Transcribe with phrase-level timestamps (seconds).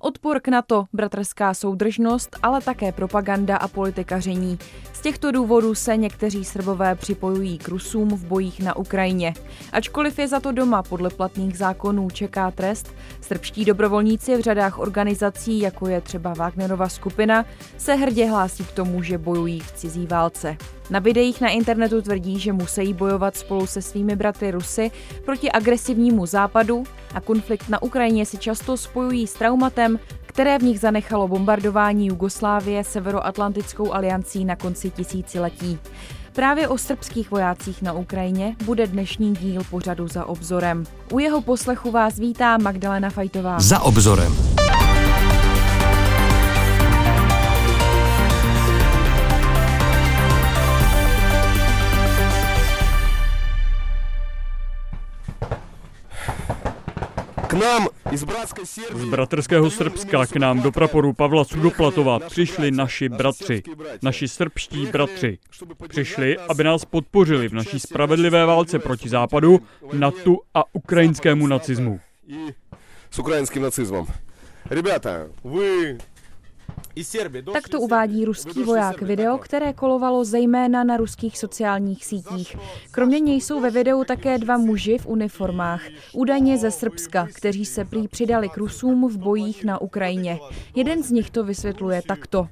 [0.00, 4.58] Odpor k NATO, bratrská soudržnost, ale také propaganda a politikaření.
[4.92, 9.34] Z těchto důvodů se někteří Srbové připojují k Rusům v bojích na Ukrajině.
[9.72, 15.60] Ačkoliv je za to doma podle platných zákonů čeká trest, srbští dobrovolníci v řadách organizací,
[15.60, 17.44] jako je třeba Wagnerova skupina,
[17.78, 20.56] se hrdě hlásí k tomu, že bojují v cizí válce.
[20.90, 24.90] Na videích na internetu tvrdí, že musí bojovat spolu se svými bratry Rusy
[25.24, 26.84] proti agresivnímu západu
[27.14, 29.85] a konflikt na Ukrajině si často spojují s traumatem,
[30.26, 35.78] které v nich zanechalo bombardování Jugoslávie Severoatlantickou aliancí na konci tisíciletí.
[36.32, 40.84] Právě o srbských vojácích na Ukrajině bude dnešní díl pořadu za obzorem.
[41.12, 43.60] U jeho poslechu vás vítá Magdalena Fajtová.
[43.60, 44.36] Za obzorem.
[57.56, 57.88] nám
[58.93, 63.63] z bratrského Srbska k nám do praporu Pavla Sudoplatova přišli naši bratři,
[64.01, 65.37] naši srbští bratři.
[65.87, 69.59] Přišli, aby nás podpořili v naší spravedlivé válce proti západu,
[69.93, 71.99] NATO a ukrajinskému nacismu.
[73.11, 74.05] S ukrajinským nacismem.
[74.69, 75.97] Ребята, вы
[77.52, 82.56] tak to uvádí ruský voják video, které kolovalo zejména na ruských sociálních sítích.
[82.90, 85.82] Kromě něj jsou ve videu také dva muži v uniformách,
[86.12, 90.38] údajně ze Srbska, kteří se prý přidali k Rusům v bojích na Ukrajině.
[90.74, 92.48] Jeden z nich to vysvětluje takto.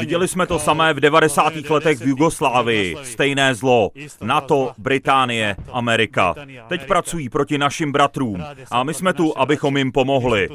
[0.00, 1.52] Viděli jsme to samé v 90.
[1.70, 2.96] letech v Jugoslávii.
[3.02, 3.90] Stejné zlo.
[4.20, 6.34] NATO, Británie, Amerika.
[6.68, 10.48] Teď pracují proti našim bratrům a my jsme tu, abychom jim pomohli.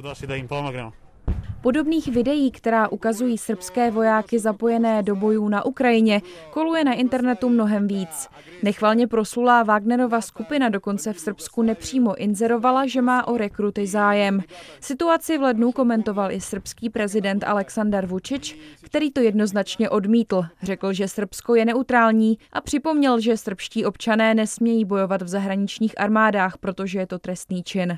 [1.62, 7.88] Podobných videí, která ukazují srbské vojáky zapojené do bojů na Ukrajině, koluje na internetu mnohem
[7.88, 8.30] víc.
[8.64, 14.42] Nechvalně proslulá Wagnerova skupina dokonce v Srbsku nepřímo inzerovala, že má o rekruty zájem.
[14.80, 20.46] Situaci v lednu komentoval i srbský prezident Aleksandar Vučić, který to jednoznačně odmítl.
[20.64, 26.58] Řekl, že Srbsko je neutrální a připomněl, že srbští občané nesmějí bojovat v zahraničních armádách,
[26.58, 27.98] protože je to trestný čin.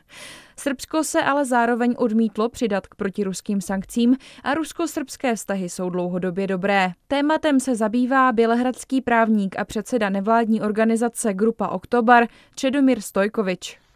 [0.59, 6.91] Srbsko se ale zároveň odmítlo přidat k protiruským sankcím a rusko-srbské vztahy jsou dlouhodobě dobré.
[7.07, 13.88] Tématem se zabývá bělehradský právník a předseda nevládní organizace Grupa Oktobar Čedomír Stojkovič.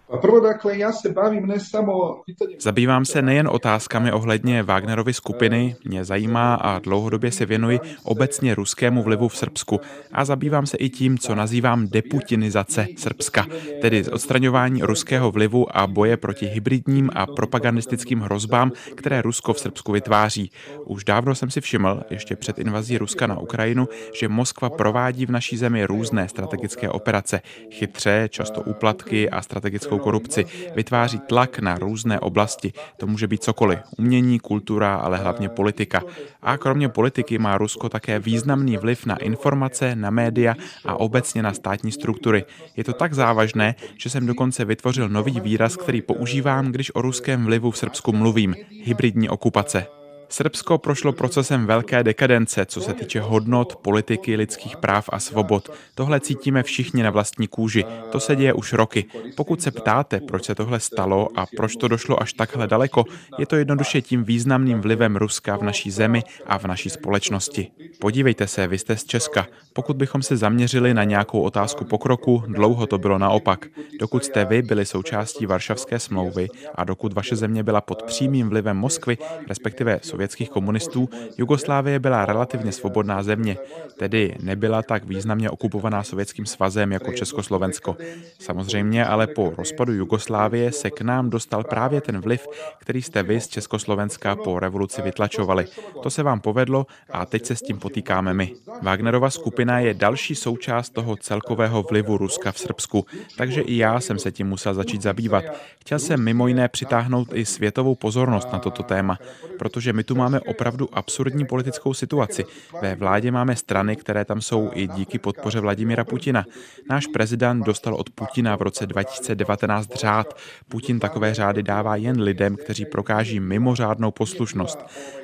[2.60, 9.04] Zabývám se nejen otázkami ohledně Wagnerovy skupiny, mě zajímá a dlouhodobě se věnuji obecně ruskému
[9.04, 9.80] vlivu v Srbsku.
[10.12, 13.46] A zabývám se i tím, co nazývám deputinizace Srbska,
[13.82, 19.92] tedy odstraňování ruského vlivu a boje proti hybridním a propagandistickým hrozbám, které Rusko v Srbsku
[19.92, 20.52] vytváří.
[20.86, 23.88] Už dávno jsem si všiml, ještě před invazí Ruska na Ukrajinu,
[24.20, 27.42] že Moskva provádí v naší zemi různé strategické operace,
[27.72, 32.74] chytře, často úplatky a strategickou korupci, vytváří tlak na různé oblasti.
[32.98, 33.80] To může být cokoliv.
[33.98, 36.02] Umění, kultura, ale hlavně politika.
[36.42, 40.56] A kromě politiky má Rusko také významný vliv na informace, na média
[40.86, 42.46] a obecně na státní struktury.
[42.78, 47.46] Je to tak závažné, že jsem dokonce vytvořil nový výraz, který používám, když o ruském
[47.46, 48.56] vlivu v Srbsku mluvím.
[48.84, 50.03] Hybridní okupace.
[50.34, 55.70] Srbsko prošlo procesem velké dekadence, co se týče hodnot, politiky, lidských práv a svobod.
[55.96, 57.86] Tohle cítíme všichni na vlastní kůži.
[58.12, 59.06] To se děje už roky.
[59.36, 63.06] Pokud se ptáte, proč se tohle stalo a proč to došlo až takhle daleko,
[63.40, 67.72] je to jednoduše tím významným vlivem Ruska v naší zemi a v naší společnosti.
[68.00, 69.48] Podívejte se, vy jste z Česka.
[69.74, 73.66] Pokud bychom se zaměřili na nějakou otázku pokroku, dlouho to bylo naopak.
[74.00, 78.78] Dokud jste vy byli součástí Varšavské smlouvy a dokud vaše země byla pod přímým vlivem
[78.78, 79.18] Moskvy,
[79.50, 83.58] respektive sovětských komunistů, Jugoslávie byla relativně svobodná země,
[83.98, 87.98] tedy nebyla tak významně okupovaná Sovětským svazem jako Československo.
[88.40, 92.48] Samozřejmě ale po rozpadu Jugoslávie se k nám dostal právě ten vliv,
[92.80, 95.66] který jste vy z Československa po revoluci vytlačovali.
[96.04, 98.54] To se vám povedlo a teď se s tím potýkáme my.
[98.82, 103.06] Wagnerova skupina je další součást toho celkového vlivu Ruska v Srbsku,
[103.38, 105.44] takže i já jsem se tím musel začít zabývat.
[105.80, 109.18] Chtěl jsem mimo jiné přitáhnout i světovou pozornost na toto téma,
[109.60, 112.46] protože my my tu máme opravdu absurdní politickou situaci.
[112.82, 116.46] Ve vládě máme strany, které tam jsou i díky podpoře Vladimira Putina.
[116.90, 120.38] Náš prezident dostal od Putina v roce 2019 řád.
[120.70, 124.80] Putin takové řády dává jen lidem, kteří prokáží mimořádnou poslušnost.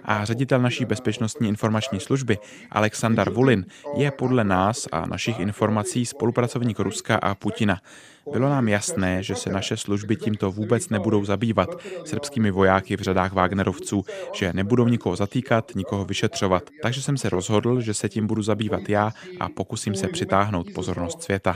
[0.06, 2.38] A ředitel naší bezpečnostní informační služby,
[2.72, 3.66] Aleksandar Vulin,
[3.96, 7.78] je podle nás a našich informací spolupracovník Ruska a Putina.
[8.32, 11.70] Bylo nám jasné, že se naše služby tímto vůbec nebudou zabývat
[12.06, 16.64] srbskými vojáky v řadách Wagnerovců, že nebudou nikoho zatýkat, nikoho vyšetřovat.
[16.84, 21.24] Takže jsem se rozhodl, že se tím budu zabývat já a pokusím se přitáhnout pozornost
[21.24, 21.56] světa.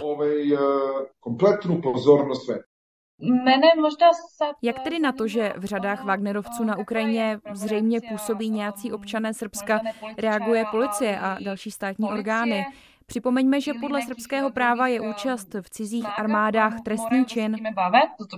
[4.62, 9.80] Jak tedy na to, že v řadách Wagnerovců na Ukrajině zřejmě působí nějací občané Srbska,
[10.18, 12.66] reaguje policie a další státní orgány?
[13.06, 17.58] Připomeňme, že podle srbského práva je účast v cizích armádách trestný čin.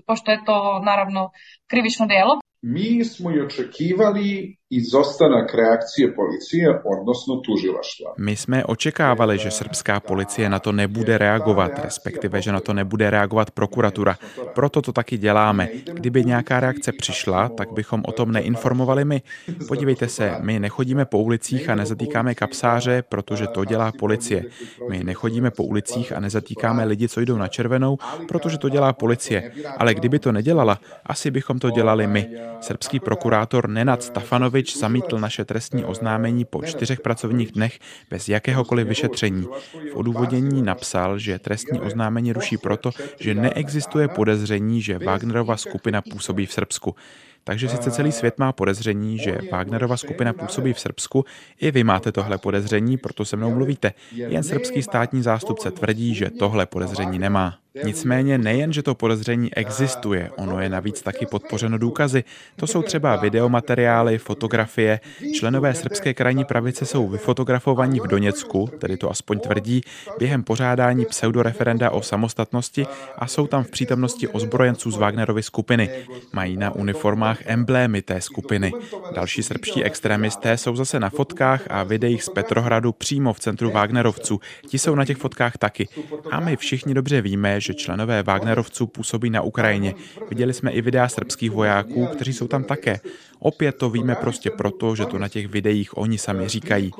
[0.05, 1.29] Pošto je to naravno
[1.67, 2.39] krivično djelo.
[2.61, 8.17] Mi smo i očekivali izostanak reakcije policie, odnosno tužilaštva.
[8.17, 13.09] My jsme očekávali, že srbská policie na to nebude reagovat, respektive, že na to nebude
[13.09, 14.17] reagovat prokuratura.
[14.53, 15.69] Proto to taky děláme.
[15.93, 19.21] Kdyby nějaká reakce přišla, tak bychom o tom neinformovali my.
[19.67, 24.43] Podívejte se, my nechodíme po ulicích a nezatýkáme kapsáře, protože to dělá policie.
[24.89, 27.97] My nechodíme po ulicích a nezatýkáme lidi, co jdou na červenou,
[28.27, 29.51] protože to dělá policie.
[29.77, 32.29] Ale kdyby to nedělala, asi bychom to dělali my.
[32.61, 37.79] Srbský prokurátor Nenad Stafanovič Vodič zamítl naše trestní oznámení po čtyřech pracovních dnech
[38.09, 39.47] bez jakéhokoliv vyšetření.
[39.91, 46.45] V odůvodnění napsal, že trestní oznámení ruší proto, že neexistuje podezření, že Wagnerova skupina působí
[46.45, 46.95] v Srbsku.
[47.43, 51.25] Takže sice celý svět má podezření, že Wagnerova skupina působí v Srbsku,
[51.61, 53.93] i vy máte tohle podezření, proto se mnou mluvíte.
[54.11, 57.64] Jen srbský státní zástupce tvrdí, že tohle podezření nemá.
[57.83, 62.23] Nicméně nejen, že to podezření existuje, ono je navíc taky podpořeno důkazy.
[62.55, 64.99] To jsou třeba videomateriály, fotografie.
[65.33, 69.81] Členové srbské krajní pravice jsou vyfotografovaní v Doněcku, tedy to aspoň tvrdí,
[70.19, 72.87] během pořádání pseudoreferenda o samostatnosti
[73.17, 75.89] a jsou tam v přítomnosti ozbrojenců z Wagnerovy skupiny.
[76.33, 78.71] Mají na uniformách emblémy té skupiny.
[79.15, 84.39] Další srbští extremisté jsou zase na fotkách a videích z Petrohradu přímo v centru Wagnerovců.
[84.67, 85.87] Ti jsou na těch fotkách taky.
[86.31, 89.93] A my všichni dobře víme, že členové Wagnerovců působí na Ukrajině.
[90.29, 92.99] Viděli jsme i videa srbských vojáků, kteří jsou tam také.
[93.39, 96.91] Opět to víme prostě proto, že to na těch videích oni sami říkají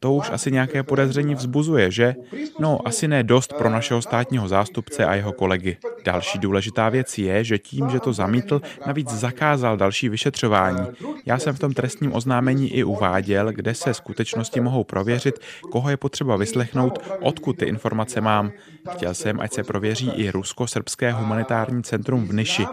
[0.00, 2.14] to už asi nějaké podezření vzbuzuje, že?
[2.58, 5.76] No, asi ne dost pro našeho státního zástupce a jeho kolegy.
[6.04, 10.86] Další důležitá věc je, že tím, že to zamítl, navíc zakázal další vyšetřování.
[11.26, 15.40] Já jsem v tom trestním oznámení i uváděl, kde se skutečnosti mohou prověřit,
[15.72, 18.52] koho je potřeba vyslechnout, odkud ty informace mám.
[18.90, 22.66] Chtěl jsem, ať se prověří i Rusko-srbské humanitární centrum v Niši.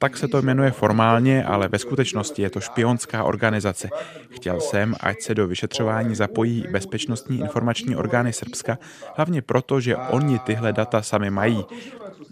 [0.00, 3.88] Tak se to jmenuje formálně, ale ve skutečnosti je to špionská organizace.
[4.30, 8.78] Chtěl jsem, ať se do vyšetřování zapojí bezpečnostní informační orgány Srbska,
[9.16, 11.64] hlavně proto, že oni tyhle data sami mají.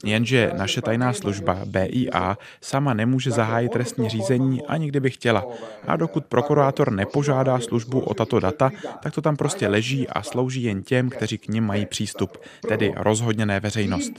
[0.05, 5.47] Jenže naše tajná služba BIA sama nemůže zahájit trestní řízení ani kdyby chtěla.
[5.87, 8.71] A dokud prokurátor nepožádá službu o tato data,
[9.03, 12.39] tak to tam prostě leží a slouží jen těm, kteří k nim mají přístup,
[12.69, 14.13] tedy rozhodně ne veřejnost.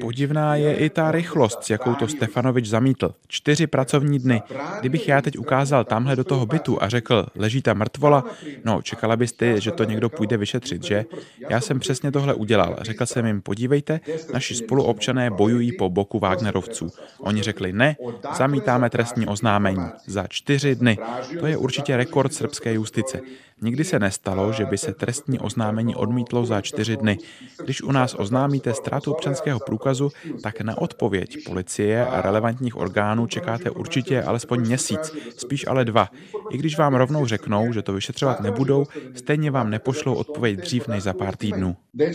[0.00, 3.14] Podivná je i ta rychlost, s jakou to Stefanovič zamítl.
[3.28, 4.42] Čtyři pracovní dny.
[4.80, 8.24] Kdybych já teď ukázal tamhle do toho bytu a řekl, leží tam mrtvola,
[8.64, 11.04] no čekala byste, že to někdo půjde vyšetřit, že?
[11.48, 12.76] Já jsem přesně tohle udělal.
[12.80, 14.00] Řekl jsem jim, podívejte,
[14.32, 16.90] naši spoluobčané bojují po boku Wagnerovců.
[17.20, 17.96] Oni řekli ne,
[18.36, 19.86] zamítáme trestní oznámení.
[20.06, 20.98] Za čtyři dny.
[21.40, 23.20] To je určitě rekord srbské justice.
[23.62, 27.18] Nikdy se nestalo, že by se trestní oznámení odmítlo za čtyři dny.
[27.64, 30.10] Když u nás oznámíte ztrátu občanského průkazu,
[30.42, 36.08] tak na odpověď policie a relevantních orgánů čekáte určitě alespoň měsíc, spíš ale dva.
[36.50, 38.84] I když vám rovnou řeknou, že to vyšetřovat nebudou,
[39.14, 41.76] stejně vám nepošlou odpověď dřív než za pár týdnů.
[41.94, 42.12] Da, da,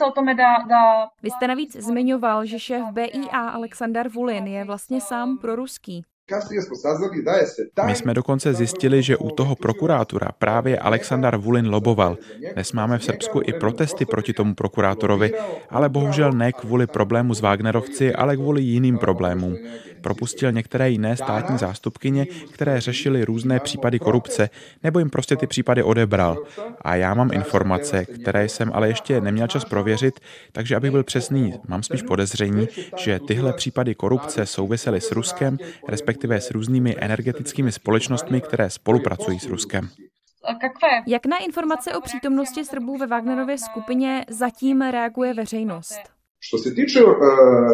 [0.06, 1.08] o tome da, da...
[1.22, 6.02] Vy jste navíc zmiňoval, že šéf BIA Aleksandar Vulin je vlastně sám proruský.
[7.86, 12.16] My jsme dokonce zjistili, že u toho prokurátora právě Aleksandar Vulin loboval.
[12.54, 15.32] Dnes máme v Srbsku i protesty proti tomu prokurátorovi,
[15.70, 19.56] ale bohužel ne kvůli problému s Wagnerovci, ale kvůli jiným problémům.
[20.00, 24.50] Propustil některé jiné státní zástupkyně, které řešily různé případy korupce,
[24.82, 26.44] nebo jim prostě ty případy odebral.
[26.80, 30.20] A já mám informace, které jsem ale ještě neměl čas prověřit,
[30.52, 36.40] takže abych byl přesný, mám spíš podezření, že tyhle případy korupce souvisely s Ruskem, respektive
[36.40, 39.88] s různými energetickými společnostmi, které spolupracují s Ruskem.
[41.06, 46.00] Jak na informace o přítomnosti Srbů ve Wagnerově skupině zatím reaguje veřejnost?
[46.50, 47.12] Co se týče uh,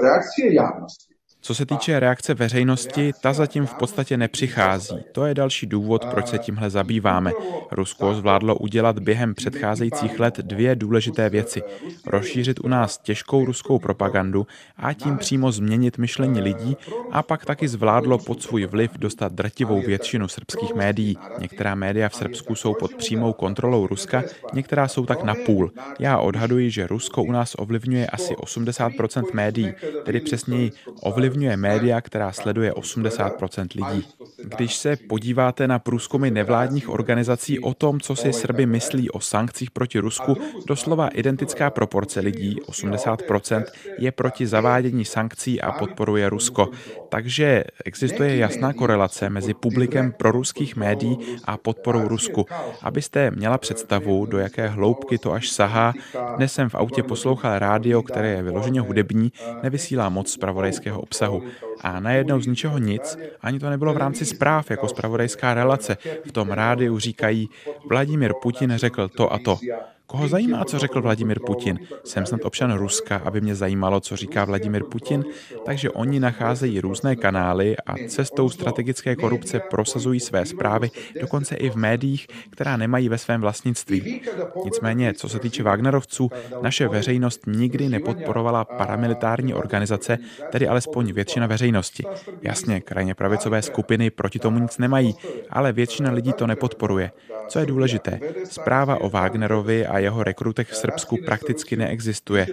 [0.03, 1.14] reakce javnosti,
[1.45, 4.97] co se týče reakce veřejnosti, ta zatím v podstatě nepřichází.
[5.13, 7.33] To je další důvod, proč se tímhle zabýváme.
[7.71, 11.63] Rusko zvládlo udělat během předcházejících let dvě důležité věci.
[12.07, 14.47] Rozšířit u nás těžkou ruskou propagandu
[14.77, 16.77] a tím přímo změnit myšlení lidí
[17.11, 21.19] a pak taky zvládlo pod svůj vliv dostat drtivou většinu srbských médií.
[21.39, 24.25] Některá média v Srbsku jsou pod přímou kontrolou Ruska,
[24.55, 25.71] některá jsou tak na půl.
[25.99, 29.73] Já odhaduji, že Rusko u nás ovlivňuje asi 80% médií,
[30.05, 34.07] tedy přesněji ovlivňuje ovlivňuje média, která sleduje 80% lidí.
[34.45, 39.71] Když se podíváte na průzkumy nevládních organizací o tom, co si Srby myslí o sankcích
[39.71, 40.37] proti Rusku,
[40.67, 43.65] doslova identická proporce lidí, 80%,
[43.99, 46.69] je proti zavádění sankcí a podporuje Rusko.
[47.09, 52.47] Takže existuje jasná korelace mezi publikem proruských médií a podporou Rusku.
[52.83, 55.93] Abyste měla představu, do jaké hloubky to až sahá,
[56.37, 59.33] dnes jsem v autě poslouchal rádio, které je vyloženě hudební,
[59.63, 61.43] nevysílá moc zpravodajského obsahu.
[61.81, 65.97] A najednou z ničeho nic, ani to nebylo v rámci zpráv jako zpravodajská relace.
[66.25, 67.49] V tom rádiu říkají,
[67.89, 69.59] Vladimír Putin řekl to a to.
[70.07, 71.79] Koho zajímá, co řekl Vladimir Putin?
[72.05, 75.25] Jsem snad občan Ruska, aby mě zajímalo, co říká Vladimir Putin,
[75.65, 81.77] takže oni nacházejí různé kanály a cestou strategické korupce prosazují své zprávy, dokonce i v
[81.77, 84.21] médiích, která nemají ve svém vlastnictví.
[84.65, 86.31] Nicméně, co se týče Wagnerovců,
[86.63, 90.19] naše veřejnost nikdy nepodporovala paramilitární organizace,
[90.53, 92.05] tedy alespoň většina veřejnosti.
[92.43, 95.15] Jasně, krajně pravicové skupiny proti tomu nic nemají,
[95.51, 97.11] ale většina lidí to nepodporuje.
[97.49, 102.47] Co je důležité, zpráva o Wagnerovi a jeho rekrutech v Srbsku prakticky neexistuje.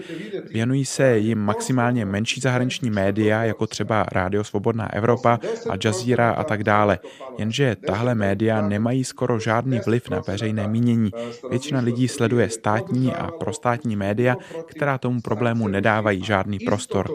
[0.50, 6.44] Věnují se jim maximálně menší zahraniční média, jako třeba Rádio Svobodná Evropa, Al Jazeera a
[6.44, 7.00] tak dále.
[7.38, 11.12] Jenže tahle média nemají skoro žádný vliv na veřejné mínění.
[11.50, 17.10] Většina lidí sleduje státní a prostátní média, která tomu problému nedávají žádný prostor.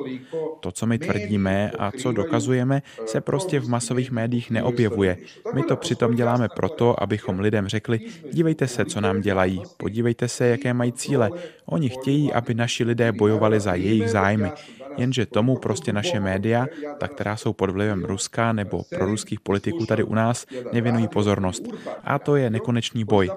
[0.61, 5.17] To, co my tvrdíme a co dokazujeme, se prostě v masových médiích neobjevuje.
[5.55, 8.01] My to přitom děláme proto, abychom lidem řekli,
[8.33, 11.31] dívejte se, co nám dělají, podívejte Podívejte se, jaké mají cíle.
[11.67, 14.51] Oni chtějí, aby naši lidé bojovali za jejich zájmy.
[14.97, 16.67] Jenže tomu prostě naše média,
[16.99, 21.63] ta, která jsou pod vlivem Ruska nebo proruských politiků tady u nás, nevěnují pozornost.
[22.05, 23.31] A to je nekonečný boj.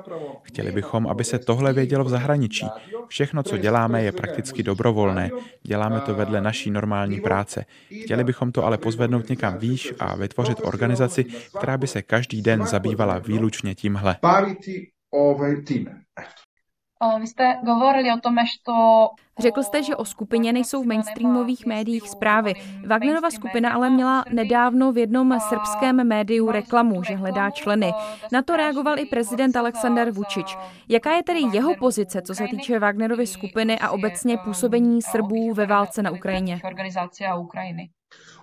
[0.43, 2.65] Chtěli bychom, aby se tohle vědělo v zahraničí.
[3.07, 5.29] Všechno, co děláme, je prakticky dobrovolné.
[5.63, 7.65] Děláme to vedle naší normální práce.
[8.03, 11.25] Chtěli bychom to ale pozvednout někam výš a vytvořit organizaci,
[11.57, 14.15] která by se každý den zabývala výlučně tímhle.
[17.19, 18.73] Vy jste govorili o tom, že
[19.39, 22.53] Řekl jste, že o skupině nejsou v mainstreamových médiích zprávy.
[22.87, 27.91] Wagnerova skupina ale měla nedávno v jednom srbském médiu reklamu, že hledá členy.
[28.31, 30.57] Na to reagoval i prezident Aleksandar Vučić.
[30.89, 35.65] Jaká je tedy jeho pozice, co se týče Wagnerovy skupiny a obecně působení Srbů ve
[35.65, 36.61] válce na Ukrajině?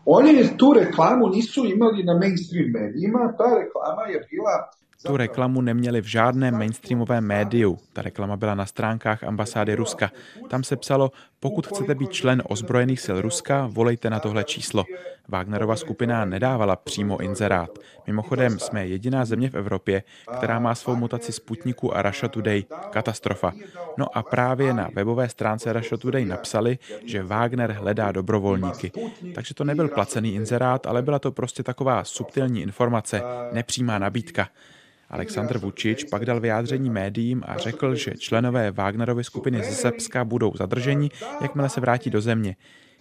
[0.04, 4.68] Oni tu reklamu nisu imali na mainstream médiima, ta reklama je byla
[5.06, 7.78] tu reklamu neměli v žádném mainstreamovém médiu.
[7.92, 10.10] Ta reklama byla na stránkách ambasády Ruska.
[10.48, 14.84] Tam se psalo, pokud chcete být člen ozbrojených sil Ruska, volejte na tohle číslo.
[15.28, 17.78] Wagnerova skupina nedávala přímo inzerát.
[18.06, 20.02] Mimochodem jsme jediná země v Evropě,
[20.36, 22.64] která má svou mutaci Sputniku a Russia Today.
[22.90, 23.52] Katastrofa.
[23.98, 28.92] No a právě na webové stránce Russia Today napsali, že Wagner hledá dobrovolníky.
[29.34, 33.22] Takže to nebyl placený inzerát, ale byla to prostě taková subtilní informace,
[33.52, 34.48] nepřímá nabídka.
[35.10, 40.56] Aleksandr Vučič pak dal vyjádření médiím a řekl, že členové Wagnerovy skupiny ze Srbska budou
[40.56, 41.10] zadrženi,
[41.40, 42.56] jakmile se vrátí do země.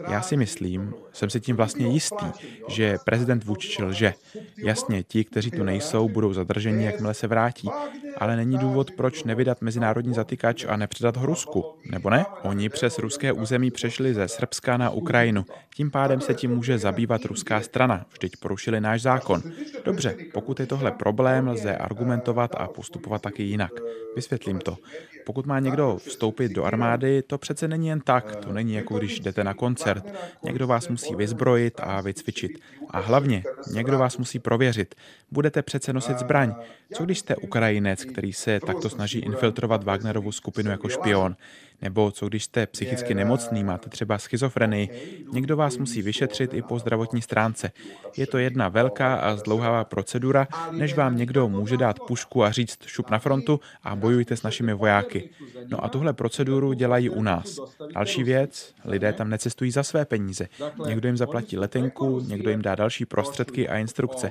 [0.09, 2.25] Já si myslím, jsem si tím vlastně jistý,
[2.67, 4.13] že prezident Vučić lže.
[4.57, 7.69] Jasně, ti, kteří tu nejsou, budou zadrženi, jakmile se vrátí,
[8.17, 12.25] ale není důvod, proč nevydat mezinárodní zatykač a nepředat ho Rusku, nebo ne?
[12.43, 15.45] Oni přes ruské území přešli ze Srbska na Ukrajinu.
[15.75, 18.05] Tím pádem se tím může zabývat ruská strana.
[18.11, 19.43] Vždyť porušili náš zákon.
[19.85, 23.71] Dobře, pokud je tohle problém, lze argumentovat a postupovat taky jinak.
[24.15, 24.77] Vysvětlím to.
[25.25, 28.35] Pokud má někdo vstoupit do armády, to přece není jen tak.
[28.35, 30.13] To není jako když jdete na koncert.
[30.43, 32.51] Někdo vás musí vyzbrojit a vycvičit.
[32.95, 34.95] A hlavně, někdo vás musí prověřit.
[35.31, 36.55] Budete přece nosit zbraň.
[36.93, 41.35] Co když jste Ukrajinec, který se takto snaží infiltrovat Wagnerovu skupinu jako špion?
[41.81, 44.89] Nebo co když jste psychicky nemocný, máte třeba schizofrenii,
[45.31, 47.71] někdo vás musí vyšetřit i po zdravotní stránce.
[48.17, 52.79] Je to jedna velká a zdlouhavá procedura, než vám někdo může dát pušku a říct
[52.85, 55.29] šup na frontu a bojujte s našimi vojáky.
[55.67, 57.59] No a tuhle proceduru dělají u nás.
[57.93, 60.47] Další věc, lidé tam necestují za své peníze.
[60.87, 64.29] Někdo jim zaplatí letenku, někdo jim dá další prostředky a instrukce.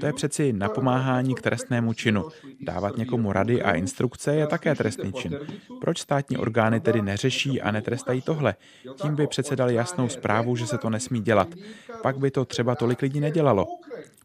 [0.00, 2.28] To je přeci napomáhání k trestnému činu.
[2.60, 5.38] Dávat někomu rady a instrukce je také trestný čin.
[5.80, 8.54] Proč státní orgány tedy neřeší a netrestají tohle.
[9.02, 11.48] Tím by přece dali jasnou zprávu, že se to nesmí dělat.
[12.02, 13.66] Pak by to třeba tolik lidí nedělalo.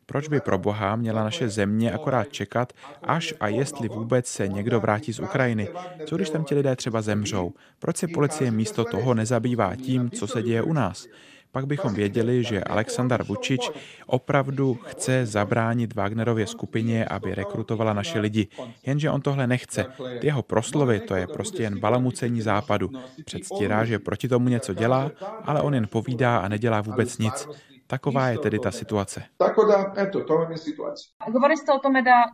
[0.05, 2.73] Proč by pro Boha měla naše země akorát čekat,
[3.03, 5.69] až a jestli vůbec se někdo vrátí z Ukrajiny?
[6.05, 7.53] Co když tam ti lidé třeba zemřou?
[7.79, 11.07] Proč se policie místo toho nezabývá tím, co se děje u nás?
[11.51, 13.69] Pak bychom věděli, že Aleksandar Vučič
[14.05, 18.47] opravdu chce zabránit Wagnerově skupině, aby rekrutovala naše lidi.
[18.85, 19.85] Jenže on tohle nechce.
[20.19, 22.89] Ty jeho proslovy, to je prostě jen balamucení západu.
[23.25, 25.11] Předstírá, že proti tomu něco dělá,
[25.43, 27.47] ale on jen povídá a nedělá vůbec nic.
[27.91, 29.23] Taková je tedy ta situace.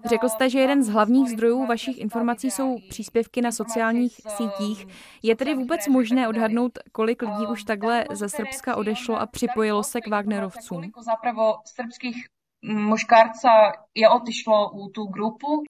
[0.05, 4.87] Řekl jste, že jeden z hlavních zdrojů vašich informací jsou příspěvky na sociálních sítích.
[5.23, 10.01] Je tedy vůbec možné odhadnout, kolik lidí už takhle ze Srbska odešlo a připojilo se
[10.01, 10.91] k Wagnerovcům?
[11.05, 12.25] Zapravo srbských
[12.65, 13.49] muškarca
[13.95, 15.63] je otišlo u tu grupu.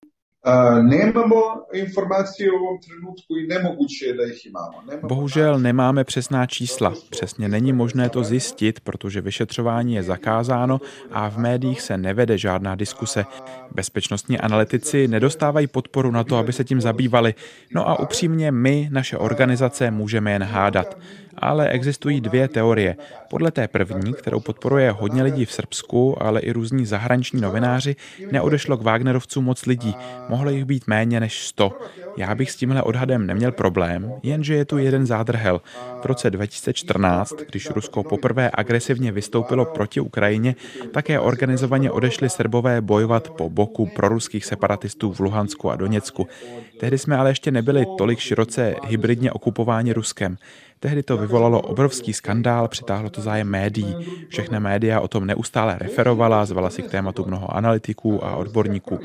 [0.82, 1.42] Nemamo
[1.74, 4.82] informacije u ovom trenutku i nemoguće je da ih imamo.
[4.88, 6.94] Nemamo Bohužel nemáme přesná čísla.
[7.10, 12.76] Přesně není možné to zjistit, protože vyšetřování je zakázáno a v médiích se nevede žádná
[12.76, 13.26] diskuse.
[13.72, 17.34] Bezpečnostní analytici nedostávají podporu na to, aby se tím zabývali.
[17.74, 20.98] No a upřímně my, naše organizace, můžeme jen hádat.
[21.38, 22.96] Ale existují dvě teorie.
[23.30, 27.96] Podle té první, kterou podporuje hodně lidí v Srbsku, ale i různí zahraniční novináři,
[28.32, 29.96] neodešlo k Wagnerovcům moc lidí.
[30.30, 31.80] Mohlo jich být méně než 100.
[32.18, 35.62] Já bych s tímhle odhadem neměl problém, jenže je tu jeden zádrhel.
[36.02, 40.56] V roce 2014, když Rusko poprvé agresivně vystoupilo proti Ukrajině,
[40.92, 46.28] také organizovaně odešli Srbové bojovat po boku proruských separatistů v Luhansku a Doněcku.
[46.80, 50.38] Tehdy jsme ale ještě nebyli tolik široce hybridně okupováni Ruskem.
[50.80, 53.96] Tehdy to vyvolalo obrovský skandál, přitáhlo to zájem médií.
[54.30, 59.00] Všechny média o tom neustále referovala, zvala si k tématu mnoho analytiků a odborníků.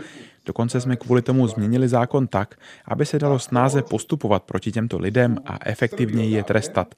[0.46, 5.38] Dokonce jsme kvůli tomu změnili zákon tak, aby se dalo snáze postupovat proti těmto lidem
[5.46, 6.94] a efektivněji je trestat.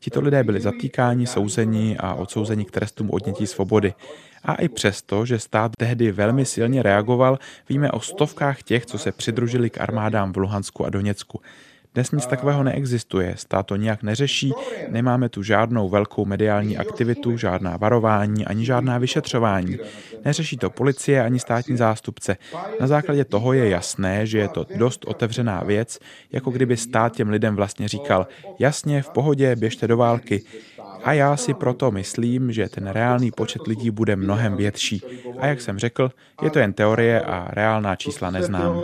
[0.00, 3.94] Tito lidé byli zatýkáni, souzeni a odsouzeni k trestům odnětí svobody.
[4.44, 9.12] A i přesto, že stát tehdy velmi silně reagoval, víme o stovkách těch, co se
[9.12, 11.40] přidružili k armádám v Luhansku a Doněcku.
[11.94, 14.52] Dnes nic takového neexistuje, stát to nijak neřeší,
[14.88, 19.78] nemáme tu žádnou velkou mediální aktivitu, žádná varování ani žádná vyšetřování.
[20.24, 22.36] Neřeší to policie ani státní zástupce.
[22.80, 25.98] Na základě toho je jasné, že je to dost otevřená věc,
[26.32, 28.26] jako kdyby stát těm lidem vlastně říkal,
[28.58, 30.44] jasně, v pohodě, běžte do války.
[31.04, 35.02] A já si proto myslím, že ten reálný počet lidí bude mnohem větší.
[35.38, 36.10] A jak jsem řekl,
[36.42, 38.82] je to jen teorie a reálná čísla neznám.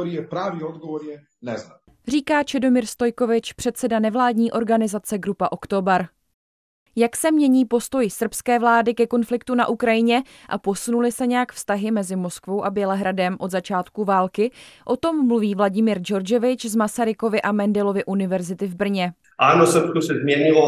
[2.08, 6.08] Říká Čedomír Stojkovič, předseda nevládní organizace Grupa Oktobar.
[6.96, 11.90] Jak se mění postoj srbské vlády ke konfliktu na Ukrajině a posunuly se nějak vztahy
[11.90, 14.50] mezi Moskvou a Bělehradem od začátku války?
[14.84, 19.12] O tom mluví Vladimír Džordževič z Masarykovy a Mendelovy univerzity v Brně.
[19.34, 20.64] Áno, Srbsko sa zmenilo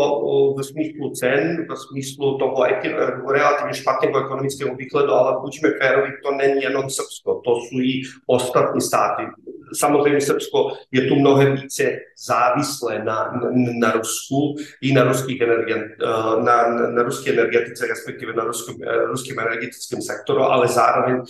[0.54, 2.58] v smyslu cen, v smyslu toho
[3.30, 8.80] relatívne špatného ekonomického výhledu, ale buďme férovi, to není jenom Srbsko, to sú i ostatní
[8.80, 9.22] státy.
[9.74, 13.40] Samozřejmě Srbsko je tu mnohem více závislé na,
[13.78, 15.76] na, Rusku i na, ruských energie,
[16.42, 18.76] na, na ruské energetice, respektive na ruském,
[19.06, 21.22] ruském energetickém sektoru, ale zároveň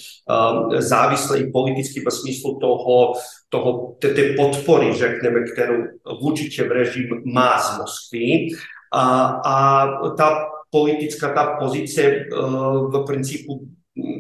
[0.79, 3.13] závislé i politicky ve smyslu toho,
[3.57, 8.49] toho té podpory, řekneme, kterou v režim má z Moskvy.
[8.93, 13.61] A, a ta politická ta pozice uh, v principu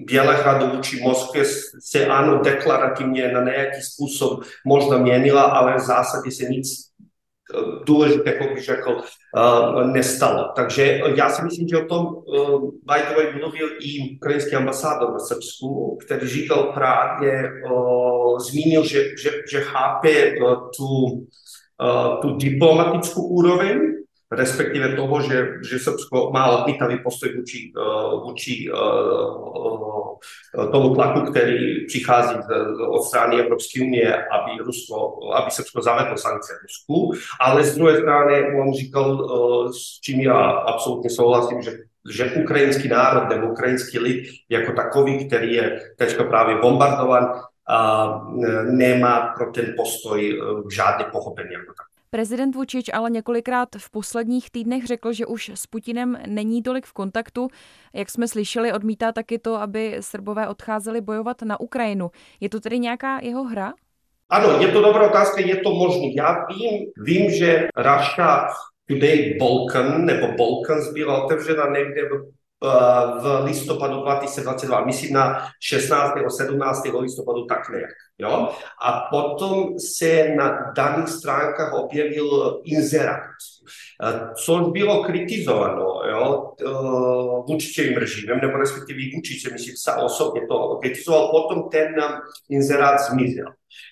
[0.06, 1.44] Bělehradu vůči Moskvě
[1.84, 6.66] se ano deklarativně na nějaký způsob možná měnila, ale v zásadě se nic
[7.86, 9.00] důležitého, bych řekl,
[9.84, 10.52] nestalo.
[10.56, 12.06] Takže já si myslím, že o tom
[12.86, 17.50] the way mluvil i ukrajinský ambasádor v Srbsku, který říkal právě,
[18.38, 20.32] zmínil, že, že, že chápe
[20.76, 20.86] tu,
[22.22, 23.95] tu diplomatickou úroveň,
[24.32, 27.72] respektive toho, že, že Srbsko má odmítavý postoj vůči,
[28.24, 28.70] vůči
[30.72, 32.34] tomu tlaku, který přichází
[32.88, 38.60] od strany Evropské unie, aby, Rusko, aby Srbsko zavedlo sankce Rusku, ale z druhé strany
[38.60, 39.28] on říkal,
[39.72, 41.72] s čím já absolutně souhlasím, že
[42.10, 47.32] že ukrajinský národ nebo ukrajinský lid jako takový, který je teďka právě bombardovan,
[47.68, 48.08] a
[48.70, 50.40] nemá pro ten postoj
[50.72, 51.95] žádné pochopení jako tak.
[52.10, 56.92] Prezident Vučič ale několikrát v posledních týdnech řekl, že už s Putinem není tolik v
[56.92, 57.48] kontaktu.
[57.94, 62.10] Jak jsme slyšeli, odmítá taky to, aby Srbové odcházeli bojovat na Ukrajinu.
[62.40, 63.72] Je to tedy nějaká jeho hra?
[64.28, 66.06] Ano, je to dobrá otázka, je to možné.
[66.16, 68.48] Já vím, vím, že Russia
[68.88, 72.36] Today Balkan nebo Balkans byla otevřena někde v
[73.20, 76.14] v listopadu 2022, myslím na 16.
[76.36, 76.82] 17.
[77.00, 77.90] listopadu tak nějak.
[78.18, 78.48] Jo?
[78.82, 83.20] A potom se na daných stránkách objevil inzerát,
[84.44, 86.52] což bylo kritizováno jo,
[87.48, 91.94] vůči režimem, nebo respektive vůči, myslím, se osobně to kritizoval, potom ten
[92.50, 93.46] inzerát zmizel.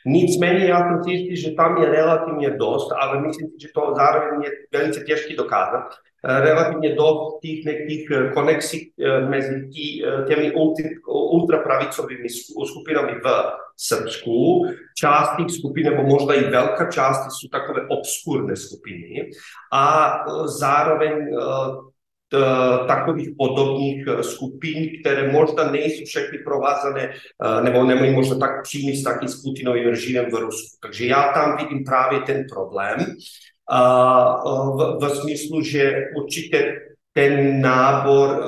[0.06, 3.92] Nicméně já jsem si jistý, že tam je relativně dost, ale myslím si, že to
[3.96, 5.84] zároveň je velice těžké dokázat,
[6.24, 8.92] relativně do těch nekých konexí
[9.28, 10.52] mezi tí, těmi
[11.06, 12.28] ultrapravicovými
[12.66, 13.26] skupinami v
[13.76, 14.66] Srbsku.
[14.98, 19.30] Část těch skupin, nebo možná i velká část, jsou takové obskurné skupiny.
[19.72, 21.12] A zároveň
[22.87, 27.12] takových podobných skupin, které možná nejsou všechny provázané
[27.62, 30.76] nebo nemají možná tak přímý vztah s Putinovým režimem v Rusku.
[30.82, 32.98] Takže já tam vidím právě ten problém
[34.76, 36.80] v, v smyslu, že určitě
[37.12, 38.44] ten nábor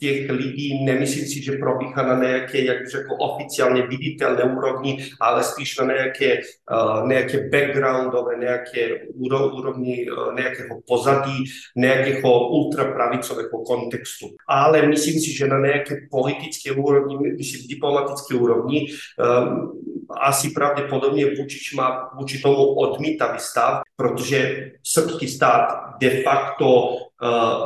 [0.00, 5.44] těch lidí, nemyslím si, že probíhá na nějaké, jak bych řekl, oficiálně viditelné úrovni, ale
[5.44, 6.38] spíš na nějaké,
[6.70, 11.44] uh, nějaké backgroundové, nějaké úrovni uh, nějakého pozadí,
[11.76, 14.26] nějakého ultrapravicového kontextu.
[14.48, 18.86] Ale myslím si, že na nějaké politické úrovni, myslím diplomatické úrovni,
[19.18, 19.72] um,
[20.20, 25.68] asi pravděpodobně Vučič má vůči tomu odmítavý stav, protože srbský stát
[26.00, 26.96] de facto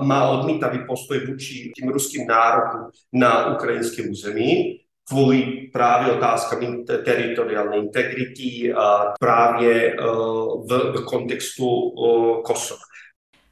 [0.00, 8.72] má odmítavý postoj vůči tím ruským nárokům na ukrajinské území kvůli právě otázkám teritoriální integrity
[8.72, 12.80] a právě uh, v, v kontextu uh, Kosova.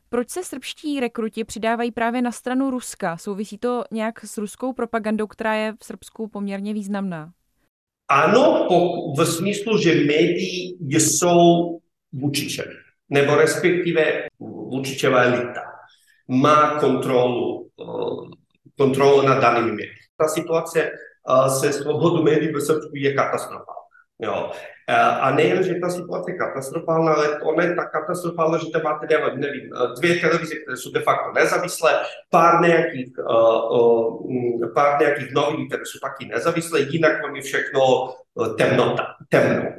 [0.08, 3.16] Proč se srbští rekruti přidávají právě na stranu Ruska?
[3.16, 7.30] Souvisí to nějak s ruskou propagandou, která je v Srbsku poměrně významná?
[8.08, 8.68] Ano,
[9.18, 11.78] v smyslu, že médií jsou
[12.12, 12.74] Vučičevi,
[13.10, 15.69] nebo respektive Vučičeva elita
[16.30, 18.30] má kontrolu, eh,
[18.78, 20.00] kontrolu nad danými médii.
[20.16, 23.79] Ta situace eh, se svobodou médií v Srbsku je katastrofální.
[24.22, 24.50] Jo.
[25.20, 29.06] A nejen, že ta situace je katastrofální, ale ona je tak katastrofální, že tam máte,
[29.34, 35.82] nevím, dvě televize, které jsou de facto nezávislé, pár nějakých, uh, pár nějakých novin, které
[35.86, 37.80] jsou taky nezávislé, jinak vám je všechno
[38.58, 39.70] temnota, temno.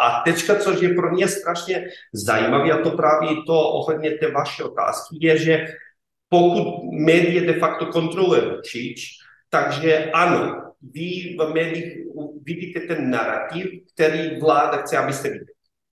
[0.00, 4.62] A teďka, což je pro mě strašně zajímavé, a to právě to ohledně té vaší
[4.62, 5.66] otázky, je, že
[6.28, 9.18] pokud média de facto kontroluje Vučič,
[9.50, 12.09] takže ano, vy v médiích
[12.46, 15.46] vidíte ten narrativ, který vláda chce, abyste viděli.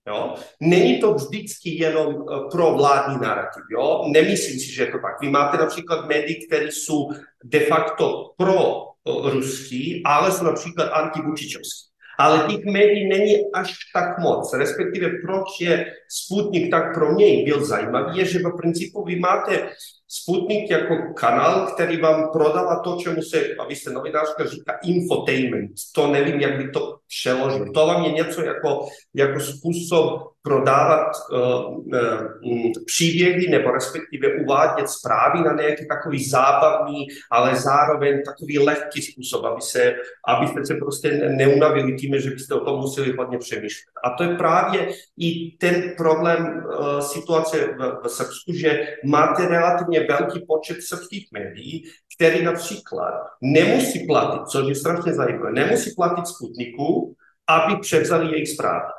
[0.09, 0.35] Jo?
[0.61, 3.63] Není to vždycky jenom eh, pro vládní narrativ.
[3.73, 4.05] Jo?
[4.13, 5.21] Nemyslím si, že je to tak.
[5.21, 7.11] Vy máte například médií, které jsou
[7.45, 11.89] de facto pro eh, ruský, ale jsou například antivučičovský.
[12.19, 14.55] Ale těch médií není až tak moc.
[14.55, 19.71] Respektive proč je Sputnik tak pro něj byl zajímavý, je, že v principu vy máte
[20.11, 25.71] Sputnik jako kanál, který vám prodává to, čemu se, a vy jste novinářka, říká infotainment.
[25.95, 27.73] To nevím, jak by to přeložil.
[27.73, 35.41] To vám je něco jako, jako způsob prodávat uh, uh, příběhy nebo respektive uvádět zprávy
[35.41, 39.95] na nějaký takový zábavný, ale zároveň takový lehký způsob, aby se,
[40.29, 43.93] abyste se prostě neunavili tím, že byste o tom museli hodně přemýšlet.
[44.05, 49.98] A to je právě i ten problém uh, situace v, v Srbsku, že máte relativně
[50.07, 51.85] velký počet srbských médií,
[52.17, 57.15] který například nemusí platit, což je strašně zajímavé, nemusí platit Sputniku,
[57.49, 58.93] aby převzali jejich zprávy.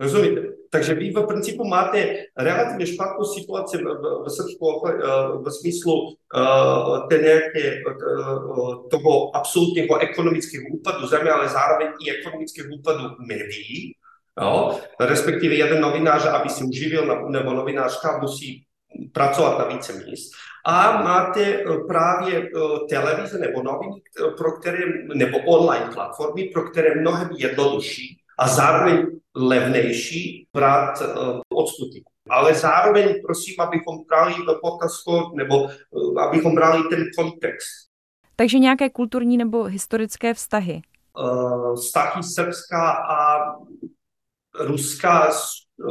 [0.00, 0.42] Rozumíte?
[0.70, 4.82] Takže vy v principu máte relativně špatnou situaci v, v, v Srbsku
[5.44, 13.02] v smyslu uh, nějaké, uh, toho absolutního ekonomického úpadu země, ale zároveň i ekonomického úpadu
[13.18, 13.92] médií.
[14.40, 14.78] Jo?
[15.00, 18.65] Respektive jeden novinář, aby si uživil, nebo novinářka musí
[19.12, 20.32] pracovat na více míst.
[20.64, 22.50] A máte právě
[22.90, 24.02] televize nebo noviny,
[24.36, 24.78] pro které,
[25.14, 31.02] nebo online platformy, pro které mnohem jednodušší a zároveň levnější brát
[31.52, 32.12] od Sputniku.
[32.30, 35.68] Ale zároveň prosím, abychom brali do potazu, nebo
[36.20, 37.88] abychom brali ten kontext.
[38.36, 40.82] Takže nějaké kulturní nebo historické vztahy?
[41.74, 43.38] Vztahy Srbska a
[44.60, 45.28] Ruska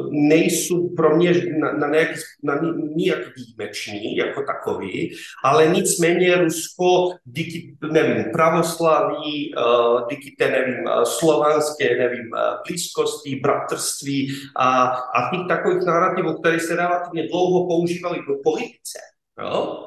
[0.10, 2.60] nejsou pro mě na, na, nějaký, na
[2.95, 11.06] nijak výjimeční jako takový, ale nicméně Rusko díky, nevím, pravoslaví, uh, díky té, nevím, eh,
[11.06, 18.19] slovanské, nevím, eh, blízkosti, bratrství a, a těch takových narrativů, které se relativně dlouho používali
[18.19, 19.00] v politice,
[19.41, 19.82] jo?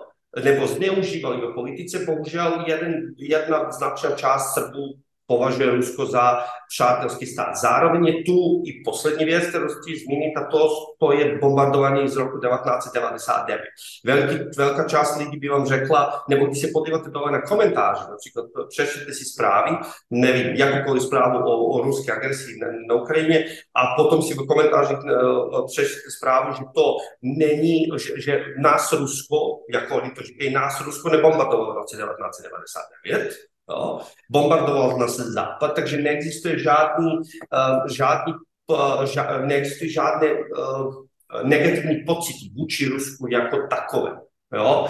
[0.44, 4.94] nebo zneužívali v politice, bohužel jeden, jedna značná část Srbů
[5.28, 7.56] považuje Rusko za přátelský stát.
[7.56, 10.68] Zároveň je tu i poslední věc, kterou chci zmínit, a to,
[11.00, 13.60] to je bombardování z roku 1999.
[14.04, 18.46] Velký, velká část lidí by vám řekla, nebo když se podíváte dole na komentáře, například
[18.68, 19.76] přečtěte si zprávy,
[20.10, 24.98] nevím, jakoukoliv zprávu o, o ruské agresi na, na Ukrajině a potom si v komentářích
[24.98, 29.36] uh, přečtěte zprávu, že to není, že, že nás Rusko,
[29.72, 34.00] jako oni to říkají, nás Rusko nebombardovalo v roce 1999, Jo.
[34.30, 38.32] Bombardoval nás západ, takže neexistuje žádný, uh, žádný
[38.66, 40.94] uh, ža, neexistuje žádné uh,
[41.42, 44.10] negativní pocity vůči Rusku jako takové.
[44.54, 44.88] Jo?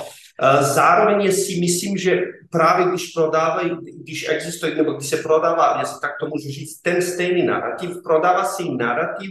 [0.60, 3.70] Zároveň si myslím, že právě když prodávají,
[4.02, 8.44] když existuje, nebo když se prodává, jestli tak to můžu říct, ten stejný narrativ, prodává
[8.44, 9.30] si narrativ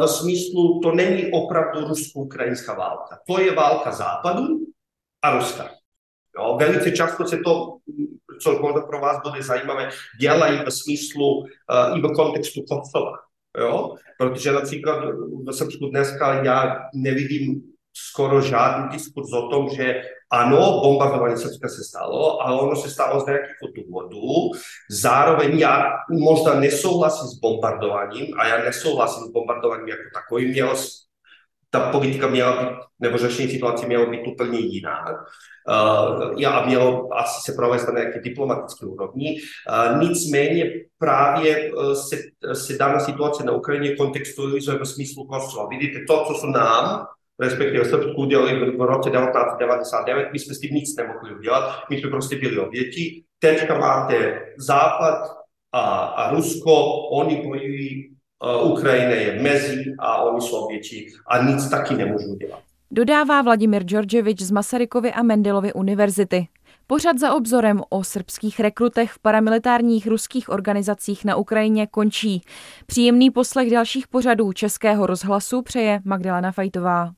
[0.00, 3.18] v smyslu, to není opravdu rusko-ukrajinská válka.
[3.26, 4.46] To je válka západu
[5.22, 5.70] a Ruska.
[6.38, 7.71] Jo, velice často se to,
[8.40, 9.88] co pro vás bude zajímavé,
[10.20, 13.12] dělají v smyslu uh, i v kontextu Kosova.
[13.58, 13.94] Jo?
[14.18, 15.04] Protože například
[15.46, 21.84] v Srbsku dneska já nevidím skoro žádný diskurs o tom, že ano, bombardování Srbska se
[21.84, 24.50] stalo, ale ono se stalo z nějakých důvodů.
[24.90, 30.48] Zároveň já možná nesouhlasím s bombardováním a já nesouhlasím s bombardováním jako takovým.
[30.48, 30.74] Mělo,
[31.74, 35.04] ta politika měla být, nebo řešení situace mělo být úplně jiná.
[35.10, 39.36] Uh, já mělo asi se provést na nějaké diplomatické úrovni.
[39.36, 42.16] Uh, nicméně právě uh, se,
[42.52, 45.68] se daná situace na Ukrajině kontextualizuje ve smyslu Kosova.
[45.68, 47.06] Vidíte, to, co se nám
[47.40, 52.00] respektive Srbsku udělali v, v roce 1999, my jsme s tím nic nemohli udělat, my
[52.00, 53.24] jsme prostě byli oběti.
[53.38, 55.36] Teďka máte Západ
[55.72, 58.11] a, a Rusko, oni bojují,
[58.42, 62.60] uh, Ukrajina je mezi a oni jsou oběti a nic taky nemůžou dělat.
[62.90, 66.48] Dodává Vladimír Džordževič z Masarykovy a Mendelovy univerzity.
[66.86, 72.42] Pořad za obzorem o srbských rekrutech v paramilitárních ruských organizacích na Ukrajině končí.
[72.86, 77.12] Příjemný poslech dalších pořadů Českého rozhlasu přeje Magdalena Fajtová.